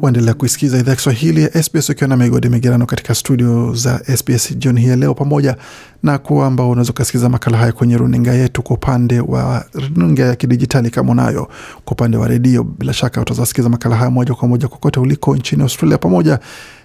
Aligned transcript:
Waendelea 0.00 0.34
kuisikiza 0.34 0.78
idhaa 0.78 0.90
ya 0.90 0.96
Kiswahili 0.96 1.42
ya 1.42 1.62
SBS 1.62 1.90
ukiwa 1.90 2.08
na 2.08 2.16
migodi 2.16 2.48
migerano 2.48 2.86
katika 2.86 3.14
studio 3.14 3.74
za 3.74 4.00
SBS 4.16 4.56
jioni 4.58 4.80
hii 4.80 4.96
leo, 4.96 5.14
pamoja 5.14 5.56
na 6.02 6.18
kwamba 6.18 6.66
unaweza 6.66 6.90
ukasikiza 6.90 7.28
makala 7.28 7.58
haya 7.58 7.72
kwenye 7.72 7.96
runinga 7.96 8.32
yetu 8.32 8.62
kwa 8.62 8.76
upande 8.76 9.20
wa 9.20 9.64
runinga 9.96 10.22
ya 10.24 10.36
kidijitali 10.36 10.90
kama 10.90 11.12
unayo. 11.12 11.48
Kwa 11.84 11.92
upande 11.92 12.16
wa 12.16 12.28
redio, 12.28 12.64
bila 12.64 12.92
shaka 12.92 13.20
utazasikiza 13.20 13.68
makala 13.68 13.96
haya 13.96 14.10
moja 14.10 14.34
kwa 14.34 14.48
moja 14.48 14.68
kokote 14.68 15.00
uliko 15.00 15.36
nchini 15.36 15.62
Australia, 15.62 15.98
pamoja 15.98 16.38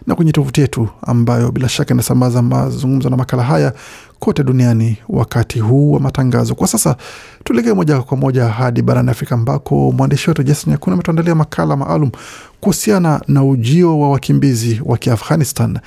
na 0.08 0.16
kwenye 0.16 0.32
tovuti 0.32 0.62
yetu 0.62 0.90
ambayo 1.02 1.52
bila 1.52 1.70
shaka 1.70 1.94
inasambaza 1.94 2.42
mazungumzo 2.42 3.10
na 3.10 3.18
makala 3.18 3.44
haya 3.44 3.74
kote 4.20 4.44
duniani 4.44 4.98
wakati 5.10 5.60
huu 5.60 5.92
wa 5.92 6.00
matangazo. 6.00 6.56
Kwa 6.56 6.68
sasa 6.68 6.96
tuelekee 7.44 7.74
moja 7.74 8.02
kwa 8.02 8.18
moja 8.18 8.46
hadi 8.46 8.82
barani 8.82 9.10
Afrika 9.12 9.36
ambako 9.36 9.92
mwandishi 9.92 10.30
wetu 10.30 10.44
Jason 10.44 10.72
Nyakuna 10.72 10.94
ametuandalia 10.94 11.36
makala 11.36 11.76
maalum 11.78 12.12
kuhusiana 12.62 13.22
na 13.28 13.44
ujio 13.44 14.00
wa 14.00 14.10
wakimbizi 14.10 14.82
wa 14.86 14.98
Kiafghanistan 14.98 15.80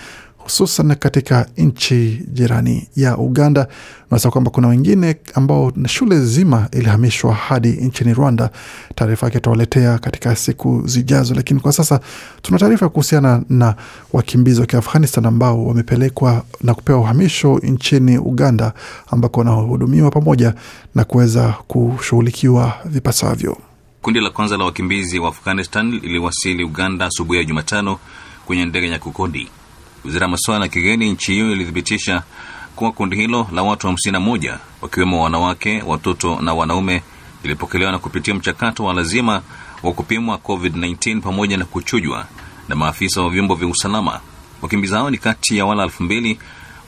hususan 0.44 0.94
katika 0.94 1.46
nchi 1.56 2.22
jirani 2.32 2.88
ya 2.96 3.18
Uganda. 3.18 3.68
Unaweza 4.10 4.30
kwamba 4.30 4.50
kuna 4.50 4.68
wengine 4.68 5.16
ambao 5.34 5.72
shule 5.86 6.20
zima 6.20 6.68
ilihamishwa 6.72 7.34
hadi 7.34 7.68
nchini 7.68 8.14
Rwanda. 8.14 8.50
Taarifa 8.94 9.26
yake 9.26 9.38
tutawaletea 9.38 9.98
katika 9.98 10.36
siku 10.36 10.82
zijazo, 10.86 11.34
lakini 11.34 11.60
kwa 11.60 11.72
sasa 11.72 12.00
tuna 12.42 12.58
taarifa 12.58 12.88
kuhusiana 12.88 13.42
na 13.48 13.74
wakimbizi 14.12 14.60
wa 14.60 14.66
Kiafghanistan 14.66 15.26
ambao 15.26 15.66
wamepelekwa 15.66 16.44
na 16.62 16.75
kupewa 16.75 17.00
uhamisho 17.00 17.58
nchini 17.62 18.19
Uganda, 18.19 18.72
ambako 19.10 19.41
wanahudumiwa 19.41 20.10
pamoja 20.10 20.54
na 20.94 21.04
kuweza 21.04 21.54
kushughulikiwa 21.69 22.72
vipasavyo. 22.84 23.56
Kundi 24.02 24.20
la 24.20 24.30
kwanza 24.30 24.56
la 24.56 24.64
wakimbizi 24.64 25.19
wa 25.19 25.28
Afghanistan 25.28 25.91
liliwasili 25.91 26.64
Uganda 26.64 27.06
asubuhi 27.06 27.38
ya 27.38 27.44
Jumatano 27.44 27.98
kwenye 28.47 28.64
ndege 28.64 28.86
ya 28.86 28.92
Nyakukondi. 28.92 29.48
Wizara 30.05 30.25
ya 30.25 30.31
masuala 30.31 30.65
ya 30.65 30.69
kigeni 30.70 31.11
nchi 31.12 31.33
hiyo 31.33 31.53
ilithibitisha 31.53 32.23
kuwa 32.77 32.93
kundi 32.93 33.17
hilo 33.17 33.48
la 33.53 33.62
watu 33.62 33.87
hamsini 33.87 34.12
na 34.12 34.59
wakiwemo 34.83 35.23
wanawake, 35.23 35.83
watoto 35.87 36.41
na 36.41 36.55
wanaume 36.55 37.03
lilipokelewa 37.43 37.93
na 37.93 37.98
kupitia 37.98 38.34
mchakato 38.34 38.84
wa 38.84 38.95
lazima 38.95 39.43
wa 39.83 39.93
kupimwa 39.93 40.37
COVID-19 40.37 41.21
pamoja 41.21 41.56
na 41.56 41.65
kuchujwa 41.65 42.27
na 42.69 42.75
maafisa 42.77 43.23
wa 43.23 43.31
vyombo 43.31 43.55
vya 43.55 43.69
usalama. 43.69 44.21
Wakimbizi 44.62 44.95
hao 44.95 45.11
ni 45.11 45.19
kati 45.19 45.59
ya 45.59 45.67
wale 45.67 45.83
elfu 45.83 46.03
mbili 46.03 46.39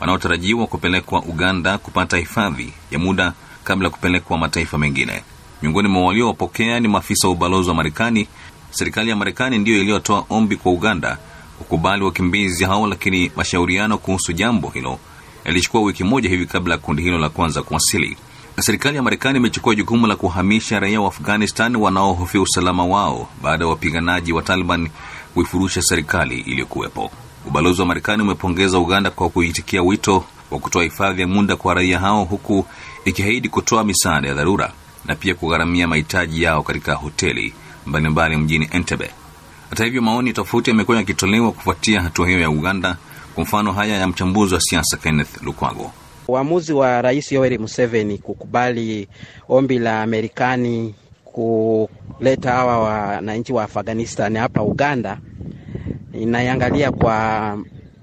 wanaotarajiwa 0.01 0.67
kupelekwa 0.67 1.23
Uganda 1.23 1.79
kupata 1.79 2.17
hifadhi 2.17 2.73
ya 2.91 2.99
muda 2.99 3.33
kabla 3.65 3.87
ya 3.87 3.91
kupelekwa 3.91 4.39
mataifa 4.39 4.79
mengine. 4.79 5.23
Miongoni 5.63 5.89
mwa 5.89 6.03
waliowapokea 6.07 6.81
ni 6.81 6.89
maafisa 6.89 7.29
wa 7.29 7.35
ubalozi 7.35 7.69
wa 7.69 7.75
Marekani. 7.75 8.29
Serikali 8.71 9.11
ya 9.11 9.17
Marekani 9.17 9.59
ndiyo 9.59 9.79
iliyotoa 9.81 10.25
ombi 10.31 10.57
kwa 10.57 10.73
Uganda 10.73 11.19
kukubali 11.63 12.05
wakimbizi 12.05 12.65
hao, 12.65 12.87
lakini 12.87 13.31
mashauriano 13.37 13.99
kuhusu 13.99 14.33
jambo 14.33 14.69
hilo 14.69 14.99
yalichukua 15.45 15.81
wiki 15.83 16.05
moja 16.05 16.29
hivi 16.29 16.47
kabla 16.47 16.75
ya 16.75 16.79
kundi 16.81 17.03
hilo 17.03 17.19
la 17.19 17.29
kwanza 17.29 17.63
kuwasili. 17.63 18.17
Serikali 18.61 18.97
ya 18.97 19.03
Marekani 19.03 19.39
imechukua 19.39 19.75
jukumu 19.75 20.07
la 20.07 20.17
kuhamisha 20.17 20.81
raia 20.81 21.01
wa 21.01 21.09
Afghanistan 21.09 21.77
wanaohofia 21.77 22.41
usalama 22.41 22.85
wao 22.85 23.29
baada 23.43 23.65
ya 23.65 23.71
wapiganaji 23.71 24.33
wa 24.33 24.43
Taliban 24.43 24.89
kuifurusha 25.35 25.83
serikali 25.83 26.41
iliyokuwepo. 26.41 27.11
Ubalozi 27.47 27.81
wa 27.81 27.87
Marekani 27.87 28.23
umepongeza 28.23 28.79
Uganda 28.79 29.11
kwa 29.11 29.29
kuitikia 29.29 29.83
wito 29.83 30.25
wa 30.51 30.59
kutoa 30.59 30.83
hifadhi 30.83 31.21
ya 31.21 31.27
muda 31.27 31.57
kwa 31.57 31.75
raia 31.75 31.99
hao, 31.99 32.25
huku 32.25 32.67
ikiahidi 33.05 33.49
kutoa 33.49 33.85
misaada 33.85 34.29
ya 34.29 34.35
dharura 34.35 34.73
na 35.05 35.15
pia 35.15 35.35
kugharamia 35.35 35.89
mahitaji 35.89 36.43
yao 36.43 36.63
katika 36.63 36.95
hoteli 36.95 37.55
mbalimbali 37.87 38.37
mjini 38.37 38.69
Entebbe. 38.73 39.11
Hata 39.73 39.85
hivyo, 39.85 40.03
maoni 40.03 40.33
tofauti 40.33 40.71
yamekuwa 40.71 40.97
yakitolewa 40.97 41.53
kufuatia 41.53 42.03
hatua 42.03 42.27
hiyo 42.29 42.41
ya 42.41 42.51
Uganda. 42.51 42.97
Kwa 43.35 43.43
mfano 43.45 43.73
haya 43.73 43.97
ya 43.99 44.09
mchambuzi 44.09 44.55
wa 44.55 44.61
siasa 44.61 44.97
Kenneth 44.97 45.43
Lukwago. 45.43 45.91
Uamuzi 46.29 46.73
wa 46.73 47.03
Rais 47.03 47.33
Yoweri 47.33 47.59
Museveni 47.59 48.19
kukubali 48.19 49.09
ombi 49.49 49.79
la 49.79 50.03
Amerikani 50.03 50.95
kuleta 51.25 52.53
hawa 52.53 52.79
wananchi 52.81 53.53
wa 53.53 53.65
Afghanistan 53.65 54.37
hapa 54.37 54.63
Uganda 54.63 55.19
inaiangalia 56.13 56.93
kwa 56.93 57.59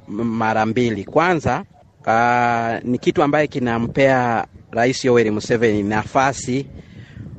mara 0.08 0.66
mbili. 0.66 1.04
Kwanza 1.04 1.64
uh, 2.08 2.90
ni 2.90 2.98
kitu 2.98 3.24
ambaye 3.24 3.48
kinampea 3.48 4.48
Rais 4.72 5.06
Yoweri 5.06 5.32
Museveni 5.32 5.84
nafasi 5.84 6.66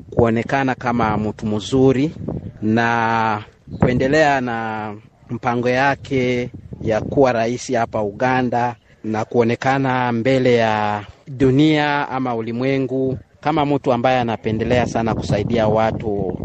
kuonekana 0.09 0.75
kama 0.75 1.17
mtu 1.17 1.45
mzuri 1.45 2.15
na 2.61 3.43
kuendelea 3.79 4.41
na 4.41 4.93
mpango 5.29 5.69
yake 5.69 6.49
ya 6.81 7.01
kuwa 7.01 7.31
rais 7.31 7.73
hapa 7.73 8.01
Uganda 8.01 8.75
na 9.03 9.25
kuonekana 9.25 10.11
mbele 10.11 10.55
ya 10.55 11.03
dunia 11.27 12.09
ama 12.09 12.35
ulimwengu 12.35 13.17
kama 13.41 13.65
mtu 13.65 13.93
ambaye 13.93 14.19
anapendelea 14.19 14.85
sana 14.87 15.15
kusaidia 15.15 15.67
watu. 15.67 16.39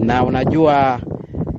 Na 0.00 0.24
unajua 0.24 1.00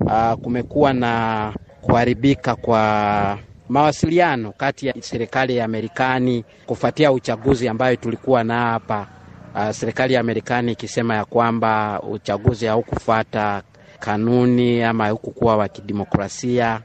uh, 0.05 0.33
kumekuwa 0.33 0.93
na 0.93 1.53
kuharibika 1.81 2.55
kwa 2.55 3.37
mawasiliano 3.69 4.51
kati 4.51 4.87
ya 4.87 4.93
serikali 4.99 5.57
ya 5.57 5.67
Marekani 5.67 6.43
kufuatia 6.65 7.11
uchaguzi 7.11 7.67
ambayo 7.67 7.95
tulikuwa 7.95 8.43
na 8.43 8.59
hapa 8.61 9.07
uh, 9.55 9.69
serikali 9.71 10.13
ya 10.13 10.23
Marekani 10.23 10.71
ikisema 10.71 11.15
ya 11.15 11.25
kwamba 11.25 12.01
uchaguzi 12.01 12.65
haukufuata 12.65 13.61
kanuni 14.03 14.83
ama 14.83 15.09
hukukuwa 15.09 15.57
wa 15.57 15.67
kidemokrasia, 15.67 16.81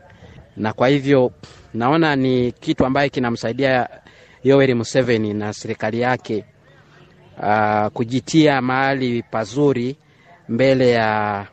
na 0.56 0.72
kwa 0.72 0.88
hivyo 0.88 1.32
naona 1.74 2.16
ni 2.16 2.52
kitu 2.52 2.86
ambaye 2.86 3.08
kinamsaidia 3.08 3.88
Yoweri 4.44 4.74
Museveni 4.74 5.34
na 5.34 5.52
serikali 5.52 6.00
yake 6.00 6.44
uh, 7.42 7.86
kujitia 7.86 8.60
mahali 8.62 9.22
pazuri 9.22 9.96
mbele 10.48 10.90
ya 10.90 11.46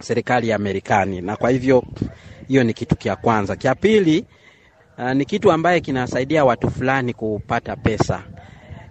serikali 0.00 0.48
ya 0.48 0.58
Marekani, 0.58 1.20
na 1.20 1.36
kwa 1.36 1.50
hivyo 1.50 1.84
hiyo 2.48 2.64
ni 2.64 2.74
kitu 2.74 2.96
kia 2.96 3.16
kwanza. 3.16 3.56
Kia 3.56 3.74
pili 3.74 4.24
uh, 4.98 5.12
ni 5.12 5.24
kitu 5.24 5.52
ambaye 5.52 5.80
kinasaidia 5.80 6.44
watu 6.44 6.70
fulani 6.70 7.14
kupata 7.14 7.76
pesa, 7.76 8.22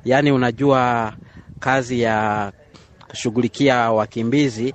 yaani 0.06 0.32
unajua 0.32 1.14
kazi 1.60 2.02
ya 2.02 2.52
kushughulikia 3.10 3.92
wakimbizi 3.92 4.74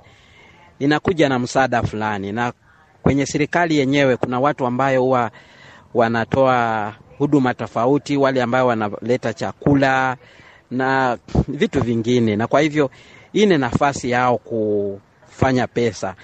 inakuja 0.79 1.29
na 1.29 1.39
msaada 1.39 1.83
fulani, 1.83 2.31
na 2.31 2.53
kwenye 3.01 3.25
serikali 3.25 3.77
yenyewe 3.77 4.17
kuna 4.17 4.39
watu 4.39 4.65
ambayo 4.65 5.01
huwa 5.01 5.31
wanatoa 5.93 6.93
huduma 7.17 7.53
tofauti, 7.53 8.17
wale 8.17 8.41
ambayo 8.41 8.67
wanaleta 8.67 9.33
chakula 9.33 10.17
na 10.71 11.17
vitu 11.47 11.81
vingine, 11.83 12.35
na 12.35 12.47
kwa 12.47 12.61
hivyo 12.61 12.89
hii 13.33 13.45
ni 13.45 13.57
nafasi 13.57 14.09
yao 14.09 14.37
kufanya 14.37 15.67
pesa. 15.67 16.15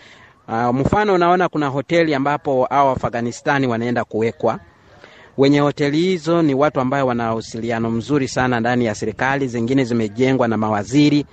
Uh, 0.47 0.75
mfano 0.75 1.13
unaona 1.13 1.49
kuna 1.49 1.67
hoteli 1.67 2.15
ambapo 2.15 2.65
hao 2.69 2.91
Afghanistani 2.91 3.67
wanaenda 3.67 4.03
kuwekwa. 4.05 4.59
Wenye 5.37 5.59
hoteli 5.59 5.97
hizo 5.97 6.41
ni 6.41 6.53
watu 6.53 6.79
ambayo 6.79 7.07
wana 7.07 7.31
uhusiano 7.33 7.91
mzuri 7.91 8.27
sana 8.27 8.59
ndani 8.59 8.85
ya 8.85 8.95
serikali, 8.95 9.47
zingine 9.47 9.83
zimejengwa 9.83 10.47
na 10.47 10.57
mawaziri 10.57 11.25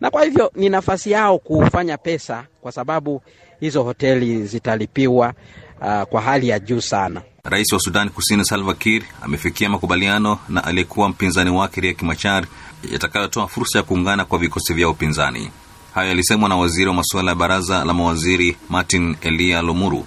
na 0.00 0.10
kwa 0.10 0.24
hivyo 0.24 0.52
ni 0.54 0.68
nafasi 0.68 1.10
yao 1.10 1.38
kufanya 1.38 1.98
pesa, 1.98 2.44
kwa 2.60 2.72
sababu 2.72 3.22
hizo 3.60 3.82
hoteli 3.82 4.46
zitalipiwa 4.46 5.34
uh, 5.80 6.02
kwa 6.02 6.20
hali 6.22 6.48
ya 6.48 6.58
juu 6.58 6.80
sana. 6.80 7.22
Rais 7.44 7.72
wa 7.72 7.78
Sudan 7.80 8.10
Kusini 8.10 8.44
Salva 8.44 8.74
Kiir 8.74 9.02
amefikia 9.22 9.68
makubaliano 9.70 10.38
na 10.48 10.64
aliyekuwa 10.64 11.08
mpinzani 11.08 11.50
wake 11.50 11.80
Riek 11.80 12.02
Machar 12.02 12.44
yatakayotoa 12.92 13.48
fursa 13.48 13.78
ya 13.78 13.82
kuungana 13.82 14.24
kwa 14.24 14.38
vikosi 14.38 14.74
vya 14.74 14.88
upinzani. 14.88 15.50
Hayo 15.94 16.08
yalisemwa 16.08 16.48
na 16.48 16.56
waziri 16.56 16.86
wa 16.88 16.94
masuala 16.94 17.30
ya 17.30 17.34
baraza 17.34 17.84
la 17.84 17.94
mawaziri 17.94 18.56
Martin 18.68 19.16
Elia 19.20 19.62
Lomuru. 19.62 20.06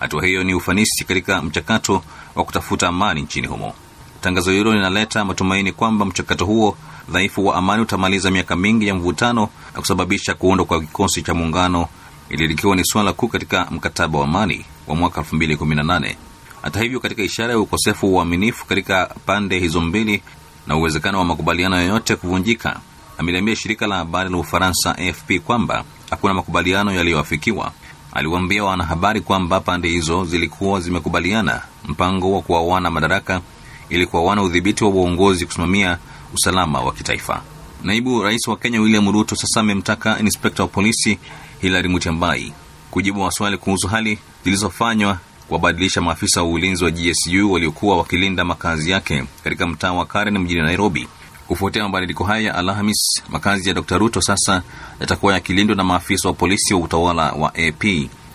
Hatua 0.00 0.26
hiyo 0.26 0.44
ni 0.44 0.54
ufanisi 0.54 1.04
katika 1.04 1.42
mchakato 1.42 2.02
wa 2.34 2.44
kutafuta 2.44 2.88
amani 2.88 3.22
nchini 3.22 3.46
humo. 3.46 3.74
Tangazo 4.20 4.52
hilo 4.52 4.74
linaleta 4.74 5.24
matumaini 5.24 5.72
kwamba 5.72 6.04
mchakato 6.04 6.44
huo 6.44 6.76
dhaifu 7.12 7.46
wa 7.46 7.56
amani 7.56 7.82
utamaliza 7.82 8.30
miaka 8.30 8.56
mingi 8.56 8.86
ya 8.88 8.94
mvutano 8.94 9.48
na 9.74 9.80
kusababisha 9.80 10.34
kuundwa 10.34 10.66
kwa 10.66 10.80
kikosi 10.80 11.22
cha 11.22 11.34
muungano, 11.34 11.88
ili 12.28 12.46
likiwa 12.48 12.76
ni 12.76 12.84
swala 12.84 13.12
kuu 13.12 13.28
katika 13.28 13.66
mkataba 13.70 14.18
wa 14.18 14.24
amani 14.24 14.64
wa 14.86 14.94
mwaka 14.96 15.20
2018. 15.20 16.14
Hata 16.62 16.80
hivyo, 16.82 17.00
katika 17.00 17.22
ishara 17.22 17.52
ya 17.52 17.58
ukosefu 17.58 18.06
wa 18.06 18.12
uaminifu 18.12 18.66
katika 18.66 19.06
pande 19.26 19.58
hizo 19.58 19.80
mbili 19.80 20.22
na 20.66 20.76
uwezekano 20.76 21.18
wa 21.18 21.24
makubaliano 21.24 21.76
yoyote 21.76 22.16
kuvunjika, 22.16 22.80
ameliambia 23.18 23.56
shirika 23.56 23.86
la 23.86 23.96
habari 23.96 24.30
la 24.30 24.36
Ufaransa 24.36 24.98
AFP 24.98 25.38
kwamba 25.44 25.84
hakuna 26.10 26.34
makubaliano 26.34 26.92
yaliyoafikiwa. 26.92 27.72
aliwaambia 28.12 28.64
wanahabari 28.64 29.20
kwamba 29.20 29.60
pande 29.60 29.88
hizo 29.88 30.24
zilikuwa 30.24 30.80
zimekubaliana 30.80 31.62
mpango 31.88 32.32
wa 32.34 32.42
kuawana 32.42 32.90
madaraka 32.90 33.40
ili 33.88 34.06
kuawana 34.06 34.42
udhibiti 34.42 34.84
wa 34.84 34.90
uongozi 34.90 35.46
kusimamia 35.46 35.98
usalama 36.34 36.80
wa 36.80 36.92
kitaifa. 36.92 37.42
Naibu 37.82 38.22
rais 38.22 38.48
wa 38.48 38.56
Kenya 38.56 38.80
William 38.80 39.12
Ruto 39.12 39.36
sasa 39.36 39.60
amemtaka 39.60 40.18
inspekta 40.18 40.62
wa 40.62 40.68
polisi 40.68 41.18
Hilary 41.60 41.88
Mutyambai 41.88 42.52
kujibu 42.90 43.20
maswali 43.20 43.56
kuhusu 43.58 43.88
hali 43.88 44.18
zilizofanywa 44.44 45.18
kuwabadilisha 45.48 46.00
maafisa 46.00 46.42
wa 46.42 46.48
ulinzi 46.48 46.84
wa 46.84 46.90
GSU 46.90 47.52
waliokuwa 47.52 47.96
wakilinda 47.98 48.44
makazi 48.44 48.90
yake 48.90 49.24
katika 49.44 49.66
mtaa 49.66 49.92
wa 49.92 50.06
Karen 50.06 50.38
mjini 50.38 50.62
Nairobi. 50.62 51.08
Kufuatia 51.48 51.82
mabadiliko 51.82 52.24
haya 52.24 52.42
ya 52.46 52.54
Alhamis, 52.54 53.22
makazi 53.28 53.68
ya 53.68 53.74
Dr 53.74 53.98
Ruto 53.98 54.20
sasa 54.20 54.62
yatakuwa 55.00 55.32
yakilindwa 55.34 55.76
na 55.76 55.84
maafisa 55.84 56.28
wa 56.28 56.34
polisi 56.34 56.74
wa 56.74 56.80
utawala 56.80 57.32
wa 57.32 57.48
AP 57.54 57.84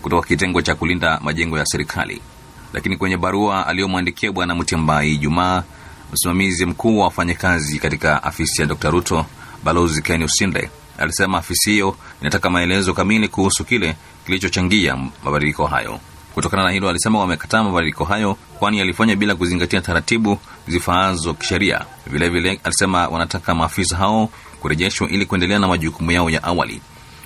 kutoka 0.02 0.28
kitengo 0.28 0.62
cha 0.62 0.74
kulinda 0.74 1.20
majengo 1.22 1.58
ya 1.58 1.66
serikali. 1.66 2.20
Lakini 2.72 2.96
kwenye 2.96 3.16
barua 3.16 3.66
aliyomwandikia 3.66 4.32
Bwana 4.32 4.54
Mutyambai 4.54 5.12
Ijumaa, 5.12 5.62
msimamizi 6.12 6.66
mkuu 6.66 6.98
wa 6.98 7.04
wafanyakazi 7.04 7.78
katika 7.78 8.22
afisi 8.22 8.60
ya 8.62 8.66
Dr 8.68 8.90
Ruto 8.90 9.26
Balozi 9.64 10.02
Ken 10.02 10.22
Usinde 10.22 10.70
alisema 10.98 11.38
afisi 11.38 11.70
hiyo 11.70 11.96
inataka 12.20 12.50
maelezo 12.50 12.94
kamili 12.94 13.28
kuhusu 13.28 13.64
kile 13.64 13.96
kilichochangia 14.26 14.96
mabadiliko 15.24 15.66
hayo. 15.66 16.00
Kutokana 16.34 16.64
na 16.64 16.70
hilo, 16.70 16.88
alisema 16.88 17.18
wamekataa 17.18 17.62
mabadiliko 17.64 18.04
hayo, 18.04 18.34
kwani 18.58 18.78
yalifanywa 18.78 19.16
bila 19.16 19.34
kuzingatia 19.34 19.80
taratibu 19.80 20.38
zifaazo 20.68 21.34
kisheria. 21.34 21.84
Vilevile 22.06 22.60
alisema 22.64 23.08
wanataka 23.08 23.54
maafisa 23.54 23.96
hao 23.96 24.30
kurejeshwa 24.60 25.08
ili 25.08 25.26
kuendelea 25.26 25.58
na 25.58 25.68
majukumu 25.68 26.10
yao 26.10 26.30
ya 26.30 26.42
awali. 26.44 26.80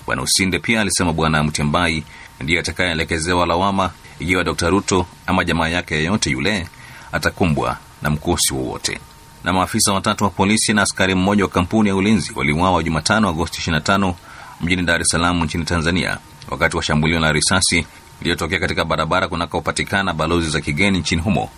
Bwana 0.07 0.23
Usinde 0.23 0.59
pia 0.59 0.81
alisema 0.81 1.13
Bwana 1.13 1.43
Mtembai 1.45 2.05
ndiye 2.41 2.61
atakayeelekezewa 2.61 3.47
lawama 3.47 3.91
ikiwa 4.19 4.45
Dr 4.45 4.71
Ruto 4.71 5.07
ama 5.27 5.45
jamaa 5.45 5.69
yake 5.69 5.95
yeyote 5.95 6.31
yule 6.31 6.69
atakumbwa 7.13 7.77
na 8.03 8.11
mkosi 8.11 8.55
wowote. 8.55 8.99
Na 9.45 9.53
maafisa 9.53 9.93
watatu 9.93 10.25
wa 10.25 10.31
polisi 10.31 10.73
na 10.73 10.83
askari 10.83 11.15
mmoja 11.15 11.45
wa 11.45 11.51
kampuni 11.51 11.89
ya 11.89 11.97
ulinzi 11.97 12.33
waliuawa 12.37 12.83
Jumatano 12.83 13.29
Agosti 13.29 13.71
25 13.71 14.15
mjini 14.61 14.83
Dar 14.83 15.01
es 15.01 15.09
Salaam 15.09 15.45
nchini 15.45 15.65
Tanzania 15.65 16.19
wakati 16.51 16.77
wa 16.77 16.83
shambulio 16.83 17.21
la 17.21 17.33
risasi 17.33 17.87
iliyotokea 18.21 18.59
katika 18.59 18.85
barabara 18.85 19.29
kunakopatikana 19.29 20.13
balozi 20.13 20.51
za 20.51 20.61
kigeni 20.61 20.99
nchini 20.99 21.23
humo. 21.23 21.49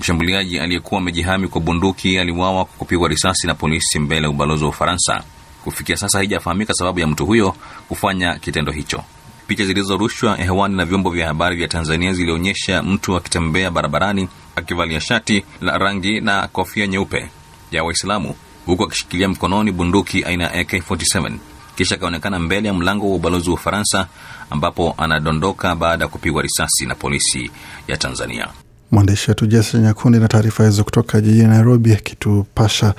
Mshambuliaji 0.00 0.58
aliyekuwa 0.58 1.00
amejihami 1.00 1.48
kwa 1.48 1.60
bunduki 1.60 2.18
aliuawa 2.18 2.64
kwa 2.64 2.74
kupigwa 2.78 3.08
risasi 3.08 3.46
na 3.46 3.54
polisi 3.54 3.98
mbele 3.98 4.22
ya 4.22 4.30
ubalozi 4.30 4.64
wa 4.64 4.70
Ufaransa. 4.70 5.22
Kufikia 5.64 5.96
sasa 5.96 6.18
haijafahamika 6.18 6.74
sababu 6.74 7.00
ya 7.00 7.06
mtu 7.06 7.26
huyo 7.26 7.54
kufanya 7.88 8.38
kitendo 8.38 8.72
hicho. 8.72 9.02
Picha 9.46 9.64
zilizorushwa 9.64 10.36
hewani 10.36 10.76
na 10.76 10.84
vyombo 10.84 11.10
vya 11.10 11.26
habari 11.26 11.56
vya 11.56 11.68
Tanzania 11.68 12.12
zilionyesha 12.12 12.82
mtu 12.82 13.16
akitembea 13.16 13.70
barabarani 13.70 14.28
akivalia 14.56 15.00
shati 15.00 15.44
la 15.60 15.78
rangi 15.78 16.20
na 16.20 16.48
kofia 16.48 16.86
nyeupe 16.86 17.28
ya 17.70 17.84
Waislamu 17.84 18.34
huku 18.66 18.84
akishikilia 18.84 19.28
mkononi 19.28 19.72
bunduki 19.72 20.24
aina 20.24 20.44
ya 20.44 20.62
AK47 20.62 21.32
kisha 21.76 21.94
akaonekana 21.94 22.38
mbele 22.38 22.68
ya 22.68 22.74
mlango 22.74 23.10
wa 23.10 23.16
ubalozi 23.16 23.48
wa 23.50 23.54
Ufaransa 23.54 24.06
ambapo 24.50 24.94
anadondoka 24.98 25.74
baada 25.76 26.04
ya 26.04 26.08
kupigwa 26.08 26.42
risasi 26.42 26.86
na 26.86 26.94
polisi 26.94 27.50
ya 27.88 27.96
Tanzania. 27.96 28.48
Mwandishi 28.90 29.30
wetu 29.30 29.46
Jason 29.46 29.80
Nyakundi 29.80 30.18
na 30.18 30.28
taarifa 30.28 30.64
hizo 30.64 30.84
kutoka 30.84 31.20
jijini 31.20 31.48
Nairobi 31.48 31.92
akitupasha 31.92 32.94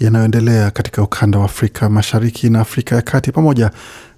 yanayoendelea 0.00 0.70
katika 0.70 1.02
ukanda 1.02 1.38
wa 1.38 1.44
Afrika 1.44 1.88
Mashariki 1.90 2.50
na 2.50 2.60
Afrika 2.60 2.96
ya 2.96 3.02
Kati, 3.02 3.32
pamoja 3.32 3.70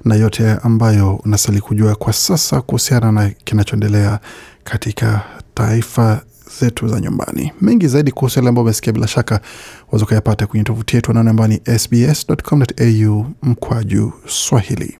na 0.04 0.14
yote 0.14 0.50
ambayo 0.62 1.14
unastahili 1.24 1.60
kujua 1.62 1.94
kwa 1.94 2.12
sasa 2.12 2.60
kuhusiana 2.60 3.12
na 3.12 3.30
kinachoendelea 3.30 4.18
katika 4.64 5.20
taifa 5.54 6.20
zetu 6.60 6.88
za 6.88 7.00
nyumbani. 7.00 7.52
Mengi 7.60 7.88
zaidi 7.88 8.10
kuhusu 8.12 8.38
yale 8.38 8.48
ambayo 8.48 8.62
umesikia, 8.62 8.92
bila 8.92 9.06
shaka 9.08 9.40
waweza 9.86 10.04
ukayapata 10.04 10.46
kwenye 10.46 10.64
tovuti 10.64 10.96
yetu 10.96 11.10
anaone 11.10 11.30
ambayo 11.30 11.48
ni 11.48 11.78
sbs.com.au 11.78 13.26
mkwaju 13.42 14.12
Swahili. 14.26 14.96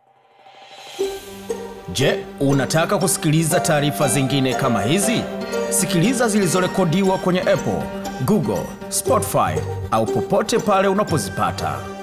Je, 1.92 2.24
unataka 2.40 2.98
kusikiliza 2.98 3.60
taarifa 3.60 4.08
zingine 4.08 4.54
kama 4.54 4.82
hizi? 4.82 5.22
Sikiliza 5.70 6.28
zilizorekodiwa 6.28 7.18
kwenye 7.18 7.40
Apple, 7.40 7.82
Google, 8.24 8.62
Spotify 8.88 9.60
au 9.90 10.06
popote 10.06 10.58
pale 10.58 10.88
unapozipata. 10.88 11.99